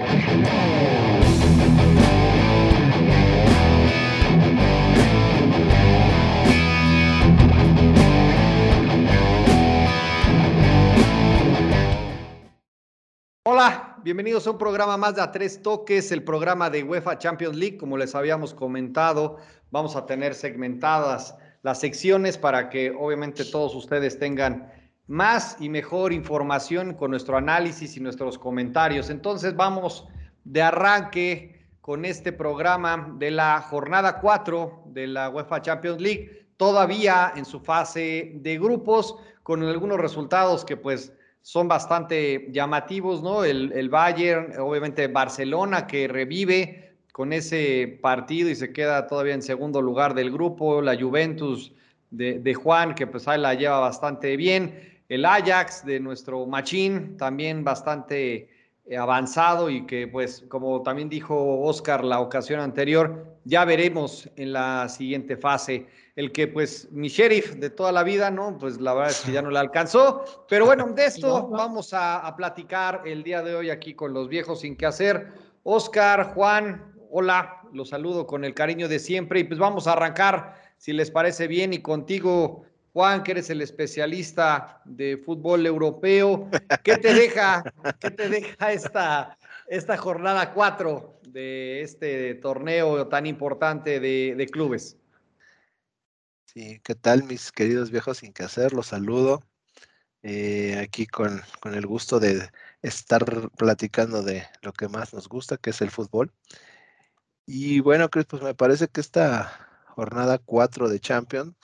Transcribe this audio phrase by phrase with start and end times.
[0.00, 0.08] Hola,
[14.02, 17.76] bienvenidos a un programa más de A Tres Toques, el programa de UEFA Champions League.
[17.76, 19.36] Como les habíamos comentado,
[19.70, 24.72] vamos a tener segmentadas las secciones para que obviamente todos ustedes tengan
[25.10, 29.10] más y mejor información con nuestro análisis y nuestros comentarios.
[29.10, 30.06] Entonces vamos
[30.44, 37.32] de arranque con este programa de la jornada 4 de la UEFA Champions League, todavía
[37.34, 43.42] en su fase de grupos, con algunos resultados que pues son bastante llamativos, ¿no?
[43.42, 49.42] El, el, Bayern, obviamente Barcelona, que revive con ese partido y se queda todavía en
[49.42, 51.72] segundo lugar del grupo, la Juventus
[52.12, 57.16] de, de Juan, que pues ahí la lleva bastante bien, el Ajax de nuestro Machín,
[57.16, 58.48] también bastante
[58.86, 64.52] eh, avanzado y que pues como también dijo Oscar la ocasión anterior, ya veremos en
[64.52, 68.56] la siguiente fase el que pues mi sheriff de toda la vida, ¿no?
[68.56, 72.20] Pues la verdad es que ya no le alcanzó, pero bueno, de esto vamos a,
[72.20, 75.32] a platicar el día de hoy aquí con los viejos sin qué hacer.
[75.64, 80.54] Oscar, Juan, hola, los saludo con el cariño de siempre y pues vamos a arrancar,
[80.76, 86.50] si les parece bien, y contigo, Juan, que eres el especialista de fútbol europeo,
[86.82, 87.62] ¿qué te deja,
[88.00, 89.38] qué te deja esta,
[89.68, 94.96] esta jornada 4 de este torneo tan importante de, clubes?
[96.46, 98.72] Sí, ¿qué tal mis queridos viejos sin que hacer?
[98.72, 99.44] Los saludo
[100.22, 102.50] eh, aquí con, con, el gusto de
[102.82, 106.32] estar platicando de lo que más nos gusta, que es el fútbol.
[107.46, 111.54] Y bueno, Chris, pues me parece que esta jornada 4 de Champions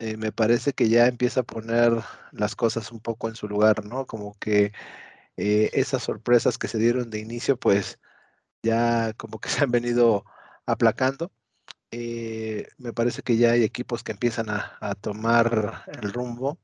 [0.00, 1.92] eh, me parece que ya empieza a poner
[2.32, 4.06] las cosas un poco en su lugar, ¿no?
[4.06, 4.72] Como que
[5.36, 8.00] eh, esas sorpresas que se dieron de inicio, pues
[8.62, 10.24] ya como que se han venido
[10.66, 11.32] aplacando.
[11.92, 16.60] Eh, me parece que ya hay equipos que empiezan a, a tomar el rumbo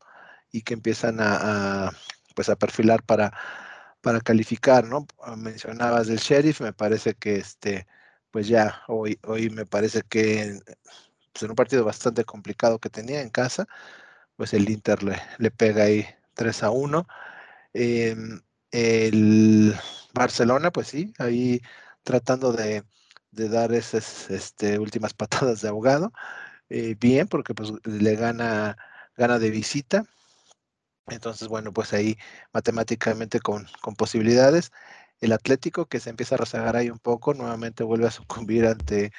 [0.53, 1.93] y que empiezan a,
[2.35, 3.33] pues a perfilar para,
[4.01, 5.07] para calificar, ¿no?
[5.37, 7.87] Mencionabas del sheriff, me parece que este,
[8.31, 10.59] pues ya hoy, hoy me parece que
[11.37, 13.69] pues en un partido bastante complicado que tenía en casa,
[14.37, 17.07] pues el Inter le, le pega ahí 3 a 1.
[17.75, 18.17] Eh,
[18.71, 19.75] el
[20.15, 21.61] Barcelona, pues sí, ahí
[22.05, 22.85] tratando de,
[23.33, 26.11] de dar esas este, últimas patadas de ahogado.
[26.71, 28.79] Eh, bien, porque pues le gana,
[29.15, 30.07] gana de visita.
[31.09, 32.17] Entonces, bueno, pues ahí
[32.55, 34.73] matemáticamente con, con posibilidades.
[35.21, 39.13] El Atlético que se empieza a rezagar ahí un poco, nuevamente vuelve a sucumbir ante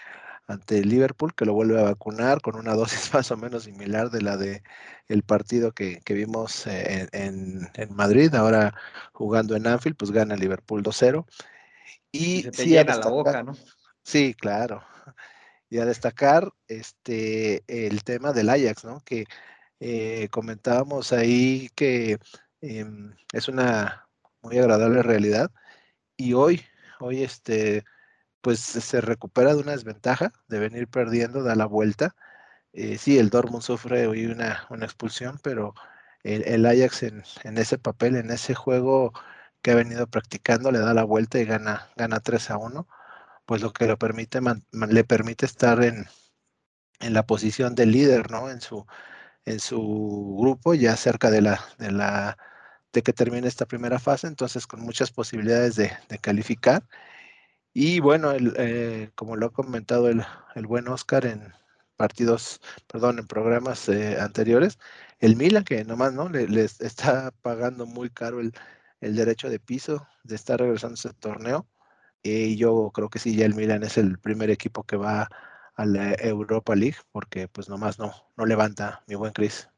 [0.47, 4.09] ante el Liverpool, que lo vuelve a vacunar con una dosis más o menos similar
[4.09, 4.63] de la de
[5.07, 8.73] el partido que, que vimos en, en, en, Madrid, ahora
[9.13, 11.25] jugando en Anfield, pues gana Liverpool 2-0.
[12.11, 13.55] Y se te sí, llena la boca, ¿no?
[14.03, 14.83] Sí, claro.
[15.69, 19.01] Y a destacar este el tema del Ajax, ¿no?
[19.01, 19.25] Que
[19.79, 22.17] eh, comentábamos ahí que
[22.61, 22.85] eh,
[23.33, 24.07] es una
[24.41, 25.51] muy agradable realidad.
[26.15, 26.63] Y hoy,
[26.99, 27.83] hoy este
[28.47, 32.15] pues se recupera de una desventaja de venir perdiendo, da la vuelta.
[32.71, 35.73] Eh, sí, el Dortmund sufre hoy una, una expulsión, pero
[36.23, 39.11] el, el Ajax en, en, ese papel, en ese juego
[39.61, 42.87] que ha venido practicando, le da la vuelta y gana, gana 3 a 1,
[43.45, 46.05] pues lo que lo permite, man, le permite estar en,
[47.01, 48.49] en la posición de líder, ¿no?
[48.49, 48.85] En su,
[49.45, 52.37] en su grupo, ya cerca de la, de la
[52.93, 56.83] de que termine esta primera fase, entonces con muchas posibilidades de, de calificar
[57.79, 60.23] y bueno, eh, como lo ha comentado el,
[60.55, 61.53] el, buen Oscar en
[61.95, 64.79] partidos, perdón, en programas eh, anteriores,
[65.19, 68.51] el Milan que nomás no le, les está pagando muy caro el,
[68.99, 71.67] el, derecho de piso de estar regresando a ese torneo.
[72.23, 75.29] Y yo creo que sí, ya el Milan es el primer equipo que va
[75.75, 79.69] a la Europa League, porque pues nomás no, no levanta mi buen Chris.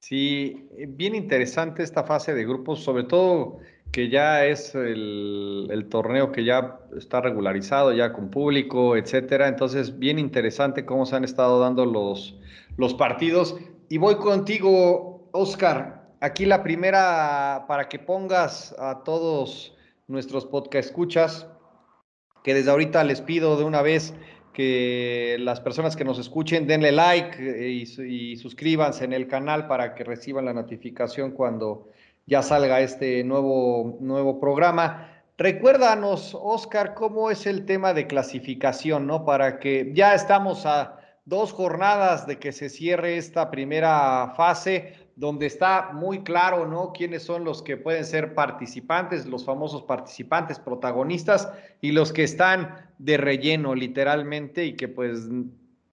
[0.00, 3.58] Sí, bien interesante esta fase de grupos, sobre todo
[3.92, 9.48] que ya es el, el, torneo que ya está regularizado, ya con público, etcétera.
[9.48, 12.38] Entonces, bien interesante cómo se han estado dando los,
[12.76, 13.56] los partidos.
[13.88, 16.08] Y voy contigo, Oscar.
[16.20, 19.74] Aquí la primera, para que pongas a todos
[20.06, 21.48] nuestros podcast escuchas,
[22.44, 24.14] que desde ahorita les pido de una vez
[24.52, 29.66] que las personas que nos escuchen denle like eh, y, y suscríbanse en el canal
[29.66, 31.88] para que reciban la notificación cuando
[32.26, 35.08] ya salga este nuevo, nuevo programa.
[35.38, 39.24] Recuérdanos, Oscar, cómo es el tema de clasificación, ¿no?
[39.24, 45.46] Para que ya estamos a dos jornadas de que se cierre esta primera fase, donde
[45.46, 46.92] está muy claro, ¿no?
[46.92, 51.50] Quiénes son los que pueden ser participantes, los famosos participantes, protagonistas,
[51.80, 55.28] y los que están de relleno, literalmente, y que pues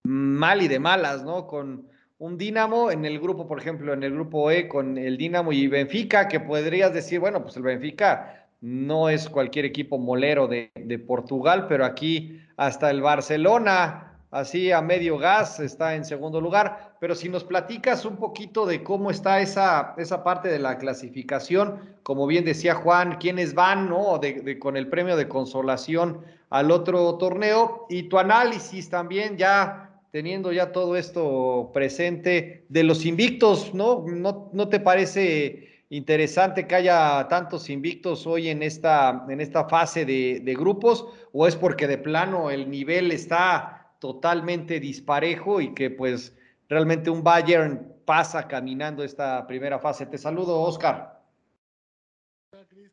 [0.04, 1.48] mal y de malas, ¿no?
[1.48, 1.88] Con
[2.20, 5.68] un Dinamo en el grupo, por ejemplo, en el grupo E, con el Dinamo y
[5.68, 11.00] Benfica, que podrías decir, bueno, pues el Benfica no es cualquier equipo molero de, de
[11.00, 16.96] Portugal, pero aquí hasta el Barcelona así a medio gas, está en segundo lugar.
[17.00, 21.98] Pero si nos platicas un poquito de cómo está esa, esa parte de la clasificación,
[22.04, 24.18] como bien decía Juan, quiénes van, ¿no?
[24.20, 30.52] De, con el premio de consolación al otro torneo y tu análisis también ya teniendo
[30.52, 34.06] ya todo esto presente de los invictos, ¿no?
[34.08, 40.06] ¿No, no te parece interesante que haya tantos invictos hoy en esta, en esta fase
[40.06, 45.90] de, de grupos o es porque de plano el nivel está totalmente disparejo y que
[45.90, 46.36] pues
[46.70, 50.06] realmente un Bayern pasa caminando esta primera fase.
[50.06, 51.22] Te saludo, Oscar.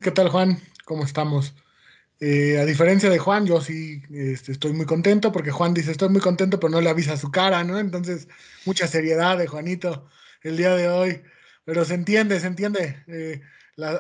[0.01, 0.59] ¿Qué tal, Juan?
[0.85, 1.55] ¿Cómo estamos?
[2.27, 6.09] Eh, a diferencia de Juan, yo sí este, estoy muy contento porque Juan dice estoy
[6.09, 7.79] muy contento, pero no le avisa su cara, ¿no?
[7.79, 8.29] Entonces,
[8.65, 10.09] mucha seriedad de Juanito
[10.41, 11.23] el día de hoy.
[11.65, 13.05] Pero se entiende, se entiende.
[13.09, 13.43] Eh,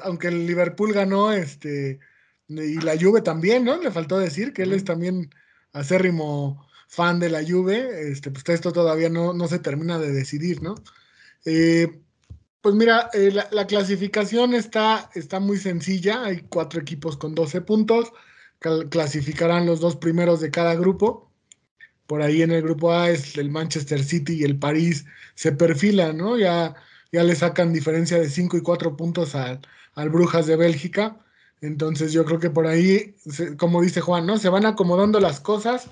[0.04, 2.00] aunque el Liverpool ganó, este,
[2.48, 3.76] y la Juve también, ¿no?
[3.76, 5.28] Le faltó decir que él es también
[5.74, 10.62] acérrimo fan de la Juve, este, pues esto todavía no, no se termina de decidir,
[10.62, 10.76] ¿no?
[11.44, 12.00] Eh,
[12.64, 18.10] pues mira, eh, la, clasificación está, está muy sencilla, hay cuatro equipos con 12 puntos,
[18.88, 21.30] clasificarán los dos primeros de cada grupo.
[22.06, 26.16] Por ahí en el grupo A es el Manchester City y el París se perfilan,
[26.16, 26.38] ¿no?
[26.38, 26.74] Ya,
[27.12, 29.60] ya le sacan diferencia de 5 y 4 puntos al,
[29.94, 31.18] al Brujas de Bélgica.
[31.60, 33.14] Entonces yo creo que por ahí,
[33.58, 34.38] como dice Juan, ¿no?
[34.38, 35.90] Se van acomodando las cosas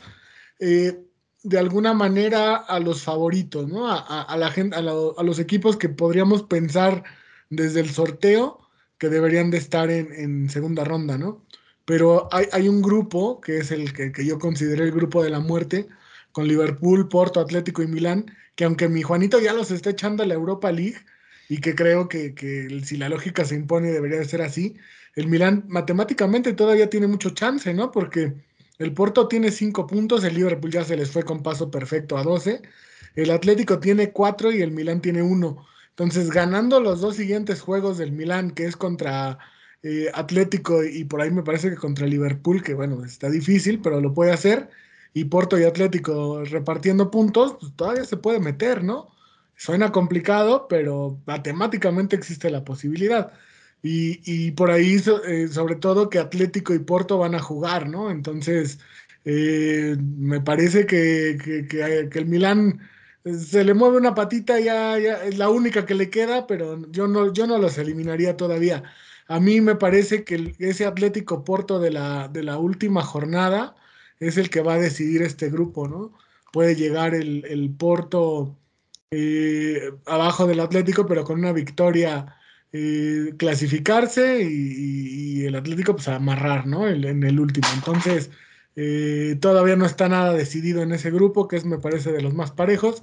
[0.58, 1.04] eh,
[1.42, 3.90] de alguna manera a los favoritos, ¿no?
[3.90, 7.02] A, la gente, a, los equipos que podríamos pensar
[7.50, 8.60] desde el sorteo
[8.98, 11.44] que deberían de estar en, segunda ronda, ¿no?
[11.84, 15.88] Pero hay, un grupo, que es el que, yo consideré el grupo de la muerte,
[16.30, 20.26] con Liverpool, Porto, Atlético y Milán, que aunque mi Juanito ya los está echando a
[20.26, 20.98] la Europa League,
[21.48, 24.76] y que creo que, que si la lógica se impone debería de ser así,
[25.16, 27.90] el Milán matemáticamente todavía tiene mucho chance, ¿no?
[27.90, 28.32] Porque
[28.78, 32.22] el Porto tiene 5 puntos, el Liverpool ya se les fue con paso perfecto a
[32.22, 32.62] 12.
[33.14, 35.66] El Atlético tiene 4 y el Milán tiene 1.
[35.90, 39.38] Entonces, ganando los dos siguientes juegos del Milán, que es contra
[39.82, 44.00] eh, Atlético y por ahí me parece que contra Liverpool, que bueno, está difícil, pero
[44.00, 44.70] lo puede hacer,
[45.12, 49.08] y Porto y Atlético repartiendo puntos, pues todavía se puede meter, ¿no?
[49.56, 53.32] Suena complicado, pero matemáticamente existe la posibilidad.
[53.84, 54.96] Y, por ahí,
[55.26, 58.10] eh, sobre todo, que Atlético y Porto van a jugar, ¿no?
[58.12, 58.78] Entonces,
[59.24, 61.30] eh, me parece que,
[62.12, 62.80] el Milán
[63.24, 66.80] eh, se le mueve una patita, ya, ya, es la única que le queda, pero
[66.92, 68.84] yo no, yo no los eliminaría todavía.
[69.28, 73.74] A mí me parece que ese Atlético Porto de la, de la última jornada
[74.20, 76.12] es el que va a decidir este grupo, ¿no?
[76.52, 78.56] Puede llegar el, el Porto
[80.06, 82.36] abajo del Atlético, pero con una victoria
[82.72, 86.88] eh, clasificarse y, el Atlético pues a amarrar, ¿no?
[86.88, 87.66] en el último.
[87.74, 88.30] Entonces,
[88.76, 92.34] eh, todavía no está nada decidido en ese grupo, que es, me parece, de los
[92.34, 93.02] más parejos.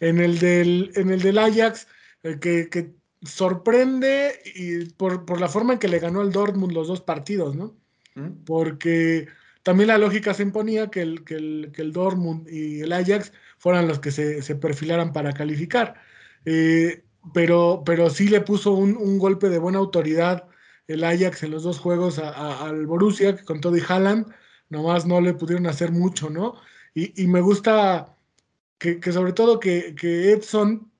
[0.00, 1.86] En el del, en el del Ajax,
[2.22, 7.02] eh, que, sorprende y por, la forma en que le ganó el Dortmund los dos
[7.02, 7.76] partidos, ¿no?
[8.14, 8.44] ¿Mm?
[8.46, 9.28] Porque
[9.62, 13.32] también la lógica se imponía que el, que el, que el Dortmund y el Ajax
[13.58, 16.00] fueran los que se, se perfilaran para calificar.
[16.46, 20.46] Eh, pero, pero sí le puso un, golpe de buena autoridad
[20.86, 24.26] el Ajax en los dos juegos al Borussia, que con todo y Haaland,
[24.70, 26.56] nomás no le pudieron hacer mucho, ¿no?
[26.94, 28.16] Y, me gusta
[28.78, 29.94] que, sobre todo que,
[30.32, 30.90] Edson,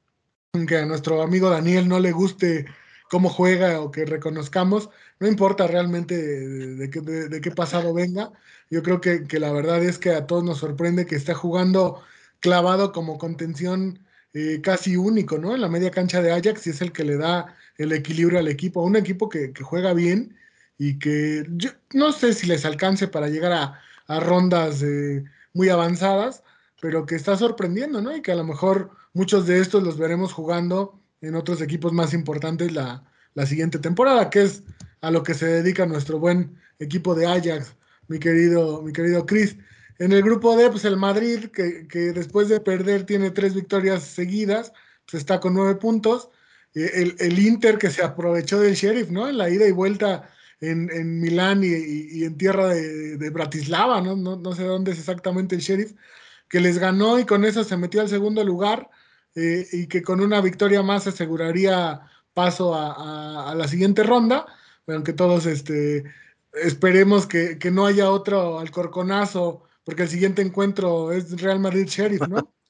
[0.53, 2.67] aunque a nuestro amigo Daniel no le guste
[3.11, 8.33] cómo juega o que reconozcamos, no importa realmente de, qué pasado venga,
[8.71, 12.03] yo creo que, que, la verdad es que a todos nos sorprende que está jugando
[12.41, 14.01] clavado como contención
[14.33, 15.55] eh, casi único, ¿no?
[15.55, 18.49] En la media cancha de Ajax y es el que le da el equilibrio al
[18.49, 20.37] equipo, un equipo que, juega bien
[20.79, 23.81] y que yo no sé si les alcance para llegar a,
[24.21, 26.43] rondas eh, muy avanzadas,
[26.81, 28.17] pero que está sorprendiendo, ¿no?
[28.17, 32.13] Y que a lo mejor muchos de estos los veremos jugando en otros equipos más
[32.13, 34.63] importantes la, la siguiente temporada, que es
[35.01, 37.77] a lo que se dedica nuestro buen equipo de Ajax,
[38.09, 39.57] mi querido, mi querido Chris.
[40.01, 44.73] En el grupo D, pues el Madrid, que, después de perder tiene tres victorias seguidas,
[45.05, 46.31] pues está con nueve puntos.
[46.75, 49.29] Eh, el, Inter que se aprovechó del sheriff, ¿no?
[49.29, 50.29] En la ida y vuelta
[50.61, 54.17] en, Milán y, en tierra de, Bratislava, ¿no?
[54.17, 54.53] ¿no?
[54.55, 55.93] sé dónde es exactamente el sheriff,
[56.49, 58.89] que les ganó y con eso se metió al segundo lugar.
[59.37, 62.01] eh, y que con una victoria más aseguraría
[62.35, 64.47] paso a, la siguiente ronda,
[64.87, 66.05] aunque todos este,
[66.55, 72.53] esperemos que, no haya otro alcorconazo, porque el siguiente encuentro es Real Madrid Sheriff, ¿no?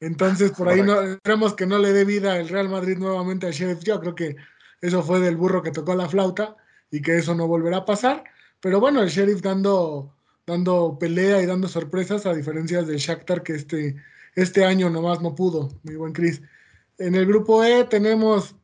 [0.00, 3.52] Entonces, por ahí no, esperemos que no le dé vida el Real Madrid nuevamente al
[3.52, 3.80] Sheriff.
[3.84, 4.36] Yo creo que
[4.80, 6.56] eso fue del burro que tocó la flauta
[6.90, 8.24] y que eso no volverá a pasar.
[8.60, 13.54] Pero bueno, el Sheriff dando, dando pelea y dando sorpresas, a diferencia del Shakhtar que
[13.54, 13.96] este,
[14.34, 15.68] este año nomás no pudo.
[15.82, 16.40] Muy buen Chris.
[16.96, 18.56] En el grupo E tenemos,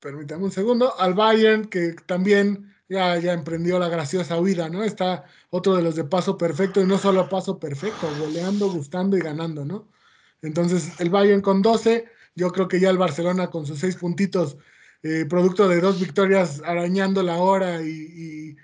[0.00, 4.84] permítame un segundo, al Bayern, que también ya, ya emprendió la graciosa huida, ¿no?
[4.84, 5.24] Está
[5.56, 9.64] otro de los de paso perfecto y no solo paso perfecto, goleando, gustando y ganando,
[9.64, 9.86] ¿no?
[10.42, 14.56] Entonces, el Bayern con 12, yo creo que ya el Barcelona con sus seis puntitos
[15.04, 18.56] eh, producto de dos victorias arañando la hora y,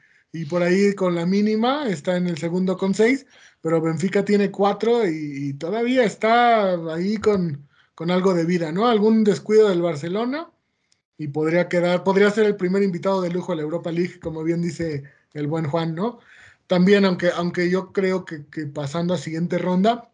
[0.49, 3.25] por ahí con la mínima, está en el segundo con seis,
[3.61, 8.89] pero Benfica tiene cuatro y, todavía está ahí con, con, algo de vida, ¿no?
[8.89, 10.51] Algún descuido del Barcelona
[11.17, 14.43] y podría quedar, podría ser el primer invitado de lujo a la Europa League, como
[14.43, 15.05] bien dice
[15.35, 16.19] el buen Juan, ¿no?
[16.71, 20.13] También, aunque, aunque yo creo que, que pasando a siguiente ronda,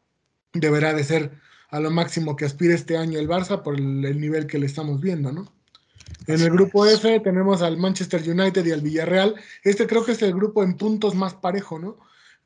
[0.55, 1.33] deberá de ser
[1.69, 5.03] a lo máximo que aspire este año el Barça por el nivel que le estamos
[5.03, 5.53] viendo, ¿no?
[6.27, 9.35] En el grupo F tenemos al Manchester United y al Villarreal.
[9.65, 11.99] Este creo que es el grupo en puntos más parejo, ¿no?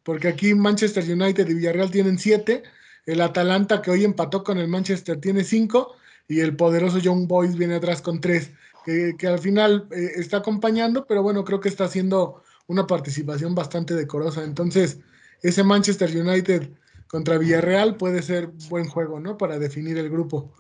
[0.03, 2.65] Porque aquí Manchester United y Villarreal tienen siete.
[3.07, 5.95] El Atalanta, que hoy empató con el Manchester, tiene cinco.
[6.27, 8.51] Y el poderoso Young Boys viene atrás con tres.
[8.85, 13.95] Que, al final eh, está acompañando, pero bueno, creo que está haciendo una participación bastante
[13.95, 14.45] decorosa.
[14.45, 15.01] Entonces,
[15.43, 16.71] ese Manchester United
[17.09, 19.37] contra Villarreal puede ser buen juego, ¿no?
[19.37, 20.55] Para definir el grupo.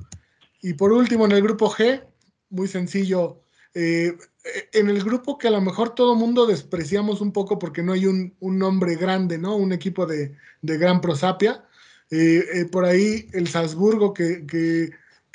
[0.60, 2.04] Y por último, en el grupo G,
[2.50, 3.44] muy sencillo.
[3.74, 4.18] Eh,
[4.72, 8.06] en el grupo que a lo mejor todo mundo despreciamos un poco porque no hay
[8.06, 9.54] un, nombre grande, ¿no?
[9.54, 11.64] Un equipo de, gran prosapia.
[12.10, 14.90] Eh, eh, por ahí el Salzburgo que, que,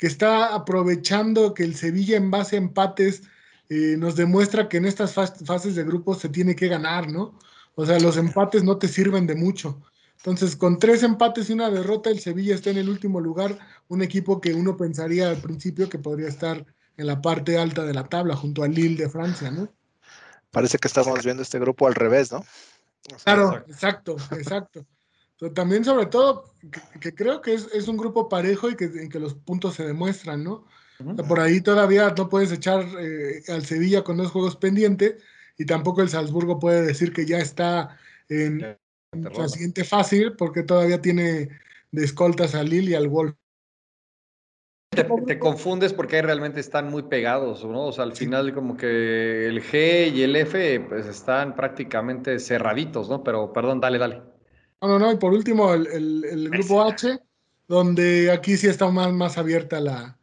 [0.06, 3.22] está aprovechando que el Sevilla en base a empates
[3.68, 7.38] nos demuestra que en estas fases de grupo se tiene que ganar, ¿no?
[7.74, 9.80] O sea, los empates no te sirven de mucho.
[10.16, 13.58] Entonces, con tres empates y una derrota, el Sevilla está en el último lugar,
[13.88, 16.64] un equipo que uno pensaría al principio que podría estar
[16.96, 19.68] en la parte alta de la tabla, junto al Lille de Francia, ¿no?
[20.50, 22.44] Parece que estamos viendo este grupo al revés, ¿no?
[23.24, 24.86] claro, exacto, exacto.
[25.38, 26.54] Pero también, sobre todo,
[27.00, 30.42] que, creo que es, un grupo parejo y que, en que los puntos se demuestran,
[30.42, 30.64] ¿no?
[31.28, 35.16] Por ahí todavía no puedes echar eh, al Sevilla con dos juegos pendientes
[35.58, 37.98] y tampoco el Salzburgo puede decir que ya está
[38.28, 38.76] en
[39.12, 41.50] la siguiente fácil porque todavía tiene
[41.92, 43.34] de escoltas al Lille y al Wolf
[45.26, 47.86] te, confundes porque ahí realmente están muy pegados, ¿no?
[47.86, 53.08] O sea, al final como que el G y el F pues están prácticamente cerraditos,
[53.08, 53.22] ¿no?
[53.22, 54.22] Pero perdón, dale, dale.
[54.80, 57.18] No, no, no, y por último el, grupo H,
[57.68, 60.18] donde aquí sí está más, más abierta la,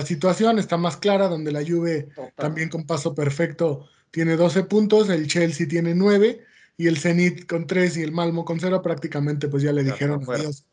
[0.00, 5.26] situación, está más clara, donde la Juve también con paso perfecto tiene 12 puntos, el
[5.26, 6.40] Chelsea tiene 9
[6.78, 10.24] y el Zenit con 3 y el Malmo con 0 prácticamente pues ya le dijeron
[10.26, 10.64] adiós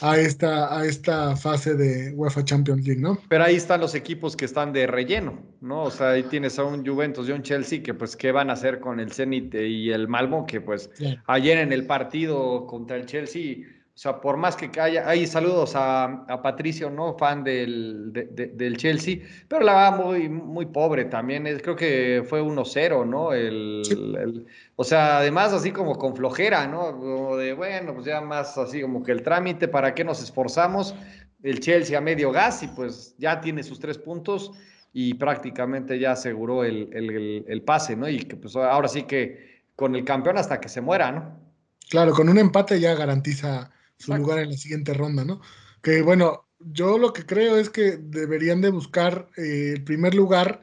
[0.00, 3.18] a esta, a esta fase de UEFA Champions League, ¿no?
[3.28, 5.84] Pero ahí están los equipos que están de relleno, ¿no?
[5.84, 8.54] O sea, ahí tienes a un Juventus y un Chelsea que pues qué van a
[8.54, 10.90] hacer con el Zenit y el Malmo, que pues
[11.26, 13.56] ayer en el partido contra el Chelsea
[13.96, 17.16] o sea, por más que haya, hay saludos a, Patricio, ¿no?
[17.16, 21.44] Fan del, del Chelsea, pero la va muy, muy pobre también.
[21.62, 23.32] creo que fue 1-0, ¿no?
[23.32, 26.92] El, o sea, además así como con flojera, ¿no?
[26.92, 30.94] Como de, bueno, pues ya más así como que el trámite, ¿para qué nos esforzamos?
[31.42, 34.52] El Chelsea a medio gas y pues ya tiene sus tres puntos
[34.92, 38.06] y prácticamente ya aseguró el, el pase, ¿no?
[38.10, 41.40] Y que pues ahora sí que con el campeón hasta que se muera, ¿no?
[41.88, 45.40] Claro, con un empate ya garantiza su lugar en la siguiente ronda, ¿no?
[45.82, 50.62] Que bueno, yo lo que creo es que deberían de buscar eh, el primer lugar,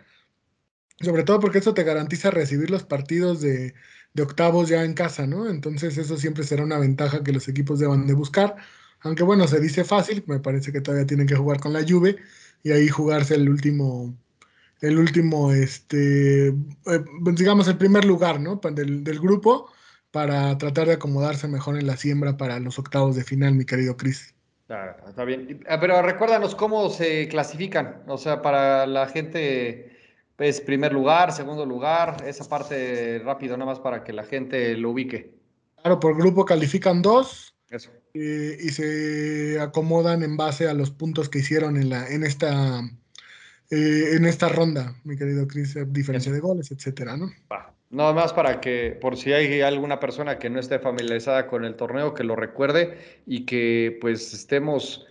[1.01, 3.73] sobre todo porque eso te garantiza recibir los partidos de,
[4.21, 5.49] octavos ya en casa, ¿no?
[5.49, 8.57] Entonces eso siempre será una ventaja que los equipos deban de buscar.
[9.01, 12.17] Aunque bueno, se dice fácil, me parece que todavía tienen que jugar con la Juve
[12.63, 14.15] y ahí jugarse el último,
[14.81, 16.55] el último, este, eh,
[17.33, 18.61] digamos, el primer lugar, ¿no?
[18.63, 19.71] Del, del grupo
[20.13, 23.97] para tratar de acomodarse mejor en la siembra para los octavos de final, mi querido
[23.97, 24.35] Chris.
[25.09, 25.65] está bien.
[25.67, 29.97] Ah, pero recuérdanos cómo se clasifican, o sea, para la gente,
[30.35, 34.91] pues primer lugar, segundo lugar, esa parte rápido, nada más para que la gente lo
[34.91, 35.33] ubique.
[35.81, 37.49] Claro, por grupo califican dos.
[37.71, 37.89] Eso.
[38.13, 42.83] y se acomodan en base a los puntos que hicieron en, la, en esta
[43.71, 47.31] eh, en esta ronda, mi querido Chris, diferencia de goles, etcétera, ¿no?
[47.93, 51.75] Nada más para que, por si hay alguna persona que no esté familiarizada con el
[51.75, 52.97] torneo, que lo recuerde
[53.27, 55.05] y que pues estemos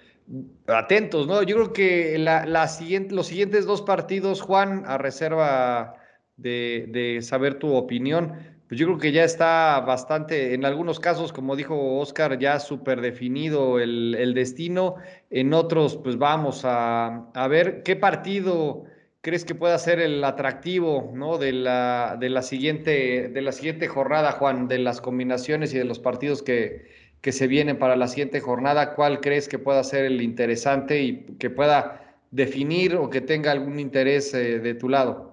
[0.66, 1.44] atentos, ¿no?
[1.44, 5.94] Yo creo que la, siguiente, los siguientes dos partidos, Juan, a reserva
[6.36, 8.32] de, saber tu opinión,
[8.66, 13.00] pues yo creo que ya está bastante, en algunos casos, como dijo Oscar, ya súper
[13.00, 14.96] definido el, destino,
[15.30, 18.86] en otros, pues vamos a, a ver qué partido
[19.22, 21.38] crees que pueda ser el atractivo ¿no?
[21.38, 25.84] de, la, de, la siguiente, de la siguiente jornada, Juan, de las combinaciones y de
[25.84, 26.90] los partidos que,
[27.22, 28.94] que se vienen para la siguiente jornada?
[28.94, 33.78] ¿Cuál crees que pueda ser el interesante y que pueda definir o que tenga algún
[33.78, 35.32] interés eh, de tu lado?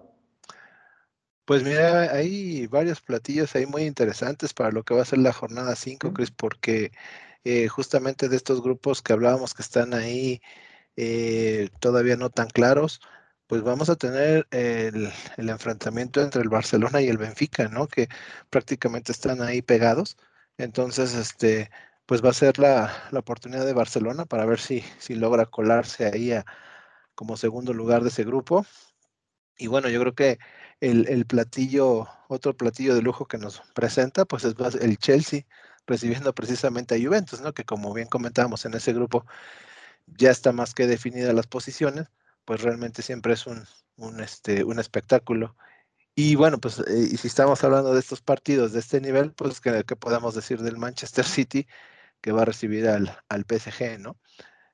[1.45, 5.33] Pues mira, hay varios platillos ahí muy interesantes para lo que va a ser la
[5.33, 6.91] jornada 5, Chris, porque
[7.43, 10.41] eh, justamente de estos grupos que hablábamos que están ahí
[10.95, 13.01] eh, todavía no tan claros,
[13.49, 17.87] pues vamos a tener el, enfrentamiento entre el Barcelona y el Benfica, ¿no?
[17.87, 18.07] Que
[18.51, 20.17] prácticamente están ahí pegados.
[20.57, 21.71] Entonces, este,
[22.05, 26.31] pues va a ser la, oportunidad de Barcelona para ver si, si logra colarse ahí
[26.33, 26.45] a,
[27.15, 28.65] como segundo lugar de ese grupo.
[29.57, 30.39] Y bueno, yo creo que
[30.79, 35.45] el, platillo, otro platillo de lujo que nos presenta, pues es el Chelsea
[35.87, 37.53] recibiendo precisamente a Juventus, ¿no?
[37.53, 39.25] Que como bien comentábamos en ese grupo,
[40.07, 42.11] ya está más que definida las posiciones
[42.49, 43.63] pues realmente siempre es un,
[44.21, 45.55] este, un espectáculo.
[46.15, 49.61] Y bueno, pues eh, y si estamos hablando de estos partidos de este nivel, pues
[49.61, 51.67] que, podemos decir del Manchester City
[52.21, 54.17] que va a recibir al, al PSG, ¿no?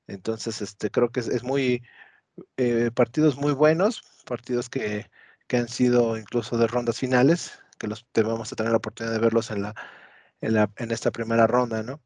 [0.07, 1.83] Entonces, este, creo que es, muy
[2.55, 5.09] eh, partidos muy buenos, partidos que,
[5.51, 9.51] han sido incluso de rondas finales, que los vamos a tener la oportunidad de verlos
[9.51, 9.75] en la,
[10.39, 12.01] en, la, en esta primera ronda, ¿no?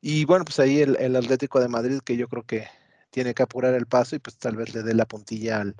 [0.00, 2.66] Y bueno, pues ahí el, el Atlético de Madrid, que yo creo que
[3.12, 5.76] tiene que apurar el paso y pues tal vez le dé la puntilla al,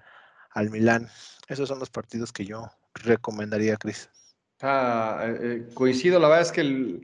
[0.50, 1.08] al Milán.
[1.48, 4.10] Esos son los partidos que yo recomendaría, Cris.
[4.60, 7.00] Ah, eh, eh, coincido, la verdad es que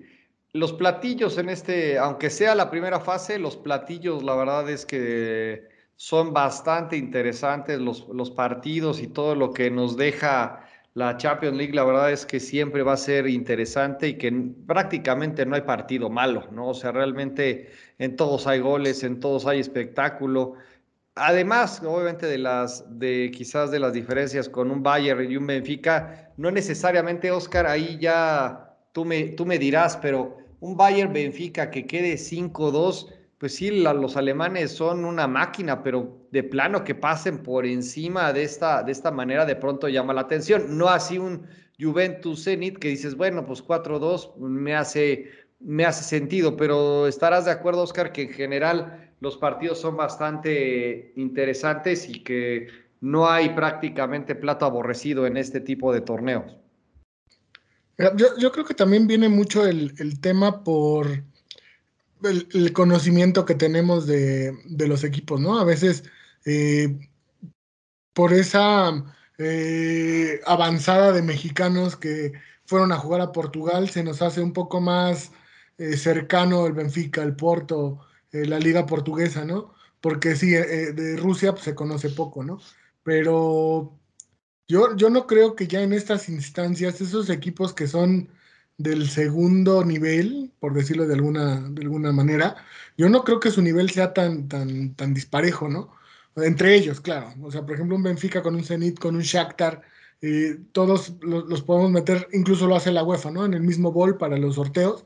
[0.52, 5.66] los platillos en este, aunque sea la primera fase, los platillos, la verdad es que
[5.96, 10.67] son bastante interesantes los, los partidos y todo lo que nos deja
[10.98, 14.32] la Champions League, la verdad es que siempre va a ser interesante y que
[14.66, 16.68] prácticamente no hay partido malo, ¿no?
[16.70, 20.54] O sea, realmente en todos hay goles, en todos hay espectáculo.
[21.14, 26.32] Además, obviamente, de las, de quizás de las diferencias con un Bayern y un Benfica,
[26.36, 31.86] no necesariamente, Oscar, ahí ya tú me, tú me dirás, pero un Bayern Benfica que
[31.86, 33.06] quede 5-2
[33.38, 38.42] pues sí, los alemanes son una máquina, pero de plano que pasen por encima de
[38.42, 40.76] esta, de esta manera de pronto llama la atención.
[40.76, 41.46] No así un
[41.80, 47.52] Juventus Zenit que dices, bueno, pues 4-2 me hace, me hace sentido, pero estarás de
[47.52, 52.68] acuerdo, Oscar, que en general los partidos son bastante interesantes y que
[53.00, 56.56] no hay prácticamente plato aborrecido en este tipo de torneos.
[58.16, 61.24] Yo, creo que también viene mucho el, el tema por
[62.24, 64.54] el, conocimiento que tenemos de,
[64.86, 65.58] los equipos, ¿no?
[65.58, 66.04] A veces
[66.48, 67.10] eh,
[68.14, 69.04] por esa
[69.38, 72.32] eh, avanzada de mexicanos que
[72.64, 75.32] fueron a jugar a Portugal, se nos hace un poco más
[75.78, 78.00] eh, cercano el Benfica, el Porto,
[78.32, 79.74] la liga portuguesa, ¿no?
[80.00, 82.60] Porque sí, de Rusia pues, se conoce poco, ¿no?
[83.02, 83.98] Pero
[84.68, 88.28] yo, yo no creo que ya en estas instancias esos equipos que son
[88.78, 92.56] del segundo nivel, por decirlo de alguna, de alguna manera,
[92.96, 95.97] yo no creo que su nivel sea tan, tan, tan disparejo, ¿no?
[96.42, 97.32] Entre ellos, claro.
[97.42, 99.82] O sea, por ejemplo, un Benfica con un Zenit, con un Shakhtar,
[100.72, 103.44] todos los, podemos meter, incluso lo hace la UEFA, ¿no?
[103.44, 105.04] En el mismo bol para los sorteos,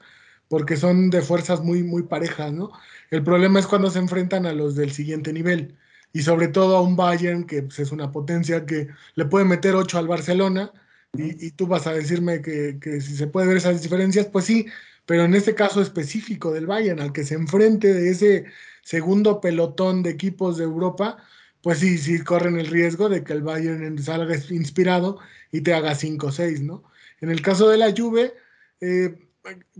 [0.48, 2.72] porque son de fuerzas muy, muy parejas, ¿no?
[3.10, 5.76] El problema es cuando se enfrentan a los del siguiente nivel.
[6.14, 9.74] Y sobre todo a un Bayern, que pues, es una potencia que le puede meter
[9.74, 10.72] 8 al Barcelona,
[11.14, 14.66] y, tú vas a decirme que, si se puede ver esas diferencias, pues sí,
[15.04, 18.46] pero en este caso específico del Bayern, al que se enfrente de ese
[18.82, 21.18] segundo pelotón de equipos de Europa,
[21.62, 25.18] pues sí, sí corren el riesgo de que el Bayern salga inspirado
[25.50, 26.84] y te haga 5-6, ¿no?
[27.20, 28.34] En el caso de la Juve,
[28.80, 29.14] eh,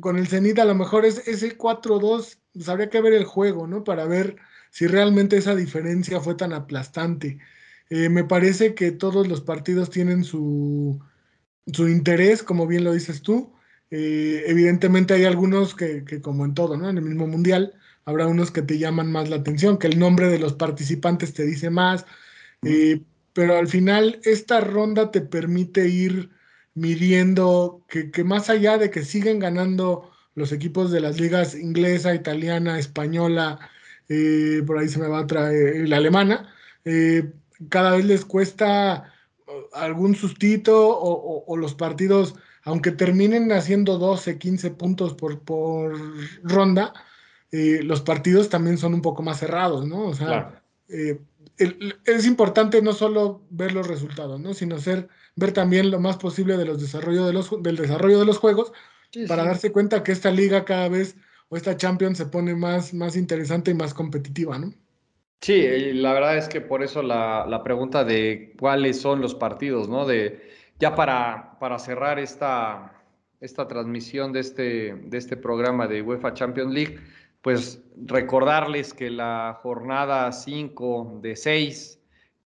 [0.01, 3.67] con el Zenit a lo mejor es ese 4-2, pues habría que ver el juego,
[3.67, 3.85] ¿no?
[3.85, 4.37] Para ver
[4.71, 7.39] si realmente esa diferencia fue tan aplastante.
[7.91, 11.01] Eh, me parece que todos los partidos tienen su,
[11.73, 13.53] su interés, como bien lo dices tú.
[13.91, 16.89] Eh, evidentemente hay algunos que, como en todo, ¿no?
[16.89, 20.29] En el mismo mundial, habrá unos que te llaman más la atención, que el nombre
[20.29, 22.07] de los participantes te dice más,
[22.63, 23.01] eh,
[23.33, 26.31] pero al final esta ronda te permite ir
[26.75, 32.79] midiendo que, más allá de que siguen ganando los equipos de las ligas inglesa, italiana,
[32.79, 33.59] española,
[34.09, 36.53] eh, por ahí se me va a traer la alemana,
[37.69, 39.13] cada vez les cuesta
[39.73, 42.35] algún sustito o, los partidos,
[42.65, 45.95] aunque terminen haciendo 12, 15 puntos por, por
[46.43, 46.93] ronda,
[47.53, 50.07] eh, los partidos también son un poco más cerrados, ¿no?
[50.07, 51.21] O sea, eh,
[51.59, 54.55] es importante no solo ver los resultados, ¿no?
[54.55, 58.25] Sino ser, ver también lo más posible de los desarrollo de los, del desarrollo de
[58.25, 58.73] los juegos
[59.29, 61.17] para darse cuenta que esta liga cada vez
[61.51, 64.73] o esta Champions se pone más, más interesante y más competitiva, ¿no?
[65.43, 69.89] Sí, la verdad es que por eso la, la pregunta de cuáles son los partidos,
[69.89, 70.07] ¿no?
[70.07, 70.41] De,
[70.79, 73.03] ya para, para cerrar esta,
[73.43, 76.99] esta transmisión de este, de este programa de UEFA Champions League,
[77.43, 82.01] pues recordarles que la jornada 5 de 6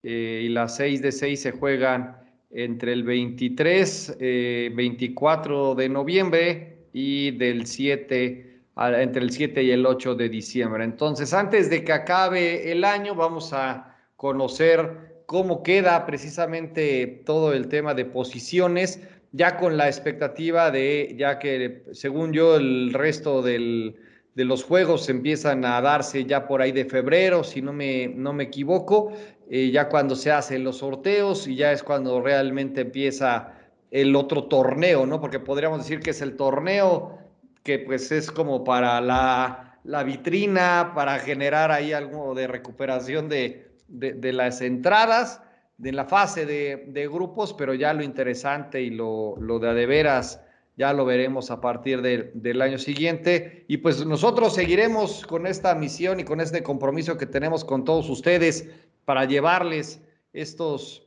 [0.04, 2.16] eh, y las 6 de 6 se juegan
[2.50, 9.84] entre el 23, 24 eh, de noviembre y del 7, entre el 7 y el
[9.84, 10.84] 8 de diciembre.
[10.84, 17.66] Entonces, antes de que acabe el año, vamos a conocer cómo queda precisamente todo el
[17.68, 19.00] tema de posiciones,
[19.32, 23.96] ya con la expectativa de, ya que según yo el resto del
[24.34, 28.32] de los juegos empiezan a darse ya por ahí de febrero, si no me, no
[28.32, 29.12] me equivoco,
[29.48, 33.52] eh, ya cuando se hacen los sorteos y ya es cuando realmente empieza
[33.90, 35.20] el otro torneo, ¿no?
[35.20, 37.18] Porque podríamos decir que es el torneo
[37.62, 43.70] que pues es como para la, la vitrina, para generar ahí algo de recuperación de,
[43.88, 45.40] de, las entradas,
[45.78, 49.74] de la fase de, de, grupos, pero ya lo interesante y lo, lo de a
[49.74, 50.40] de veras
[50.76, 53.64] ya lo veremos a partir del año siguiente.
[53.68, 58.10] Y pues nosotros seguiremos con esta misión y con este compromiso que tenemos con todos
[58.10, 58.68] ustedes
[59.04, 60.00] para llevarles
[60.32, 61.06] estos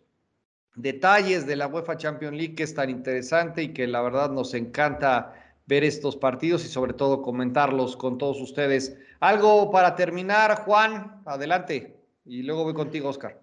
[0.75, 4.53] detalles de la UEFA Champions League que es tan interesante y que la verdad nos
[4.53, 5.34] encanta
[5.65, 8.95] ver estos partidos y sobre todo comentarlos con todos ustedes.
[9.19, 11.99] Algo para terminar, Juan, adelante.
[12.23, 13.41] Y luego voy contigo, Oscar.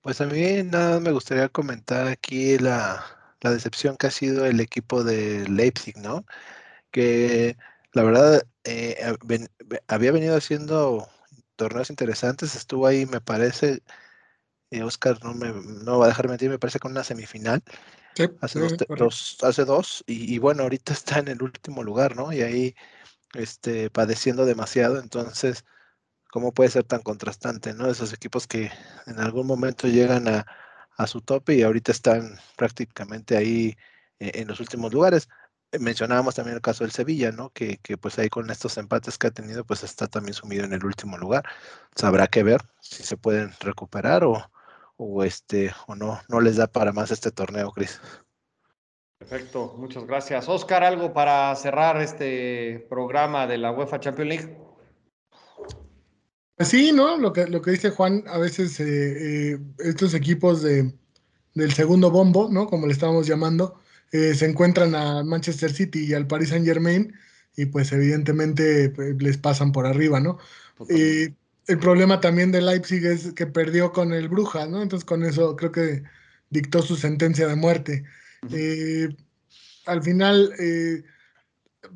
[0.00, 3.04] Pues a mí nada me gustaría comentar aquí la,
[3.40, 6.24] la decepción que ha sido el equipo de Leipzig, ¿no?
[6.90, 7.56] Que
[7.92, 9.16] la verdad eh,
[9.88, 11.08] había venido haciendo
[11.56, 13.82] torneos interesantes, estuvo ahí, me parece,
[14.70, 17.62] eh, Oscar no me no va a dejar mentir, me parece con una semifinal.
[18.40, 18.60] hace,
[18.96, 22.32] dos, hace dos, y, bueno, ahorita está en el último lugar, ¿no?
[22.32, 22.74] Y ahí
[23.34, 25.64] este, padeciendo demasiado, entonces,
[26.30, 27.88] ¿cómo puede ser tan contrastante, ¿no?
[27.88, 28.70] Esos equipos que
[29.06, 30.46] en algún momento llegan a,
[31.00, 33.74] a su tope y ahorita están prácticamente ahí
[34.18, 35.28] eh, en los últimos lugares.
[35.72, 37.50] Eh, mencionábamos también el caso del Sevilla, ¿no?
[37.50, 40.74] Que, que, pues ahí con estos empates que ha tenido, pues está también sumido en
[40.74, 41.44] el último lugar.
[42.02, 44.50] Habrá que ver si se pueden recuperar o,
[44.98, 47.98] o este o no, no les da para más este torneo, Cris.
[49.18, 50.48] Perfecto, muchas gracias.
[50.48, 54.69] Oscar, ¿algo para cerrar este programa de la UEFA Champions League?
[56.64, 57.16] Sí, ¿no?
[57.16, 60.92] Lo que, lo que dice Juan, a veces eh, eh, estos equipos de,
[61.54, 62.66] del segundo bombo, ¿no?
[62.66, 63.80] Como le estábamos llamando,
[64.12, 67.14] eh, se encuentran a Manchester City y al Paris Saint Germain
[67.56, 70.38] y pues evidentemente pues, les pasan por arriba, ¿no?
[70.88, 74.82] el problema también de Leipzig es que perdió con el Bruja, ¿no?
[74.82, 76.02] Entonces con eso creo que
[76.48, 78.04] dictó su sentencia de muerte.
[79.86, 80.52] al final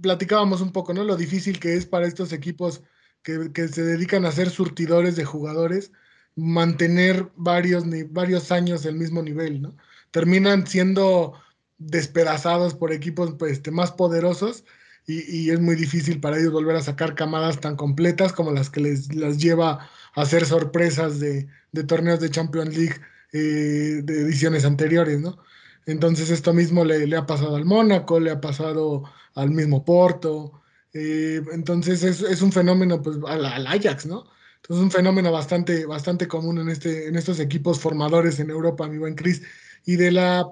[0.00, 1.02] platicábamos un poco, ¿no?
[1.02, 2.82] Lo difícil que es para estos equipos
[3.24, 5.92] que, se dedican a ser surtidores de jugadores,
[6.36, 9.76] mantener varios, varios años el mismo nivel, ¿no?
[10.10, 11.34] Terminan siendo
[11.78, 14.64] despedazados por equipos pues, este, más poderosos
[15.06, 18.80] y, es muy difícil para ellos volver a sacar camadas tan completas como las que
[18.80, 21.48] les las lleva a hacer sorpresas de,
[21.86, 22.96] torneos de Champions League
[23.32, 25.38] eh, de ediciones anteriores, ¿no?
[25.86, 30.63] Entonces esto mismo le, le, ha pasado al Mónaco, le ha pasado al mismo Porto,
[30.94, 34.26] eh, entonces es, un fenómeno, pues, al, Ajax, ¿no?
[34.56, 38.98] Entonces un fenómeno bastante, bastante común en, este, en estos equipos formadores en Europa, mi
[38.98, 39.42] buen Cris.
[39.84, 40.46] Y de la,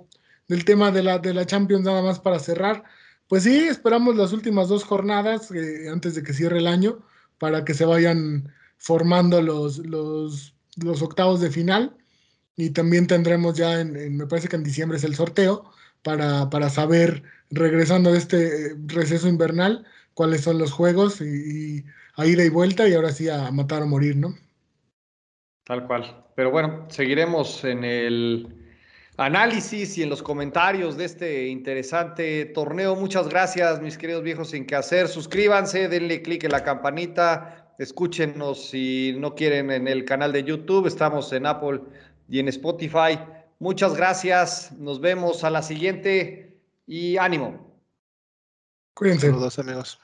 [0.48, 2.85] del tema de la, de la Champions, nada más para cerrar,
[3.28, 6.98] pues sí, esperamos las últimas dos jornadas eh, antes de que cierre el año
[7.38, 11.96] para que se vayan formando los, los, los octavos de final.
[12.57, 16.68] Y también tendremos ya, en, me parece que en diciembre es el sorteo, para, para
[16.68, 21.85] saber, regresando de este eh, receso invernal, cuáles son los juegos y,
[22.16, 24.35] a ida y vuelta y ahora sí a matar o morir, ¿no?
[25.64, 26.25] Tal cual.
[26.35, 28.62] Pero bueno, seguiremos en el
[29.16, 32.96] análisis y en los comentarios de este interesante torneo.
[32.96, 35.09] Muchas gracias, mis queridos viejos sin que hacer.
[35.09, 40.87] Suscríbanse, denle clic en la campanita, escúchenos si no quieren en el canal de YouTube.
[40.87, 41.81] Estamos en Apple
[42.29, 43.18] y en Spotify.
[43.59, 44.72] Muchas gracias.
[44.79, 47.72] Nos vemos a la siguiente y ánimo.
[48.94, 49.26] Cuídense.
[49.26, 49.98] Saludos, amigos.